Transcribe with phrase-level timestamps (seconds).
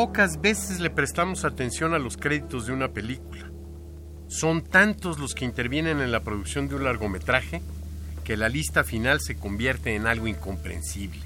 [0.00, 3.50] Pocas veces le prestamos atención a los créditos de una película.
[4.28, 7.60] Son tantos los que intervienen en la producción de un largometraje
[8.24, 11.20] que la lista final se convierte en algo incomprensible.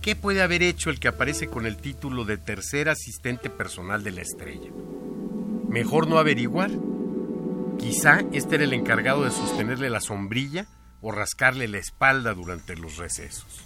[0.00, 4.12] ¿Qué puede haber hecho el que aparece con el título de tercer asistente personal de
[4.12, 4.70] la estrella?
[5.68, 6.70] Mejor no averiguar.
[7.80, 10.66] Quizá este era el encargado de sostenerle la sombrilla
[11.00, 13.64] o rascarle la espalda durante los recesos.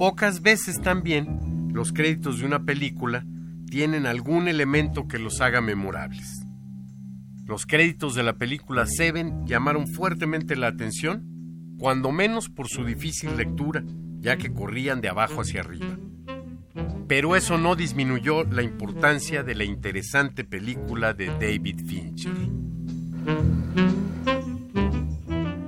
[0.00, 3.26] Pocas veces también los créditos de una película
[3.68, 6.46] tienen algún elemento que los haga memorables.
[7.44, 13.36] Los créditos de la película Seven llamaron fuertemente la atención, cuando menos por su difícil
[13.36, 13.84] lectura,
[14.20, 15.98] ya que corrían de abajo hacia arriba.
[17.06, 22.32] Pero eso no disminuyó la importancia de la interesante película de David Fincher.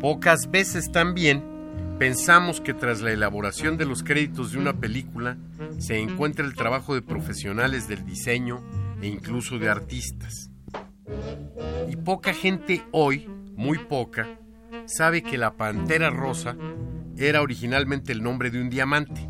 [0.01, 1.52] Pocas veces también
[1.99, 5.37] Pensamos que tras la elaboración de los créditos de una película
[5.79, 8.63] se encuentra el trabajo de profesionales del diseño
[9.01, 10.51] e incluso de artistas.
[11.89, 14.39] Y poca gente hoy, muy poca,
[14.87, 16.57] sabe que la Pantera Rosa
[17.17, 19.29] era originalmente el nombre de un diamante,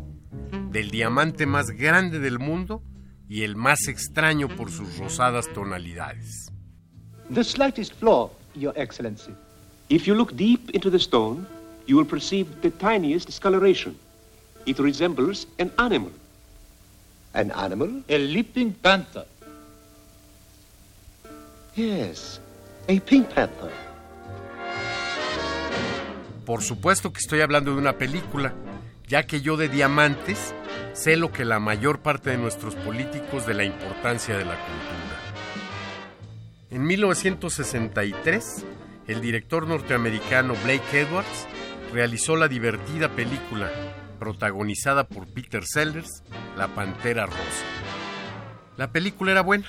[0.71, 2.81] del diamante más grande del mundo
[3.27, 6.51] y el más extraño por sus rosadas tonalidades.
[7.33, 9.33] The slightest flaw, Your Excellency.
[9.89, 11.47] If you look deep into the stone,
[11.85, 13.97] you will perceive the tiniest discoloration.
[14.65, 16.11] It resembles an animal.
[17.33, 18.03] An animal?
[18.07, 19.25] A leaping panther.
[21.75, 22.39] Yes,
[22.87, 23.71] a pink panther.
[26.45, 28.53] Por supuesto que estoy hablando de una película,
[29.07, 30.53] ya que yo de diamantes
[30.93, 35.13] sé lo que la mayor parte de nuestros políticos de la importancia de la cultura.
[36.69, 38.65] En 1963,
[39.07, 41.47] el director norteamericano Blake Edwards
[41.93, 43.69] realizó la divertida película
[44.17, 46.23] protagonizada por Peter Sellers,
[46.57, 47.65] La Pantera Rosa.
[48.77, 49.67] La película era buena,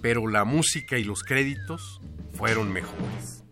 [0.00, 2.00] pero la música y los créditos
[2.34, 3.42] fueron mejores.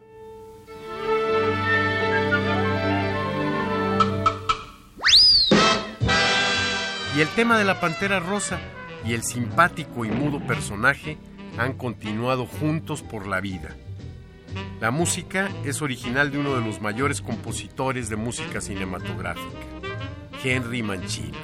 [7.17, 8.61] Y el tema de la Pantera Rosa
[9.05, 11.19] y el simpático y mudo personaje
[11.59, 13.77] han continuado juntos por la vida
[14.81, 19.59] la música es original de uno de los mayores compositores de música cinematográfica,
[20.43, 21.39] Henry Mancini.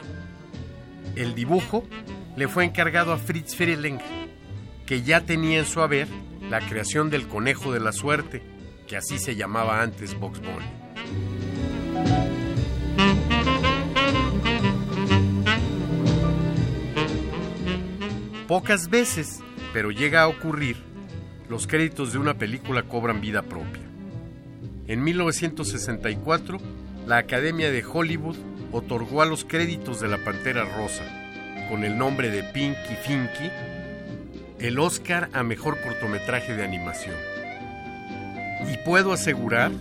[1.16, 1.84] El dibujo
[2.36, 4.00] le fue encargado a Fritz Freleng,
[4.86, 6.08] que ya tenía en su haber
[6.48, 8.42] la creación del conejo de la suerte,
[8.86, 10.80] que así se llamaba antes Box Bunny.
[18.48, 19.38] Pocas veces,
[19.72, 20.89] pero llega a ocurrir,
[21.50, 23.82] los créditos de una película cobran vida propia.
[24.86, 26.58] En 1964,
[27.08, 28.36] la Academia de Hollywood
[28.70, 31.02] otorgó a los créditos de La Pantera Rosa,
[31.68, 33.50] con el nombre de Pinky Finky,
[34.60, 37.16] el Oscar a Mejor Cortometraje de Animación.
[38.72, 39.72] Y puedo asegurar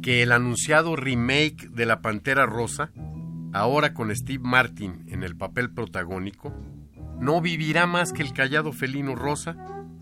[0.00, 2.92] que el anunciado remake de La Pantera Rosa,
[3.52, 6.54] ahora con Steve Martin en el papel protagónico,
[7.18, 9.56] no vivirá más que el callado felino rosa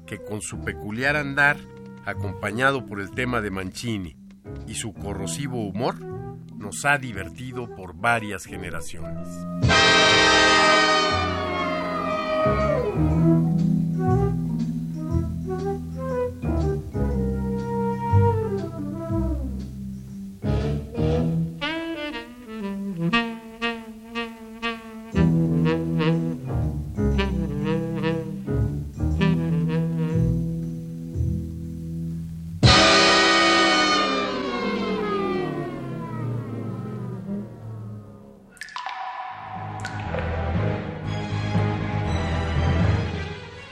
[0.06, 1.59] que con su peculiar andar,
[2.05, 4.17] acompañado por el tema de Mancini
[4.67, 6.00] y su corrosivo humor,
[6.56, 9.28] nos ha divertido por varias generaciones.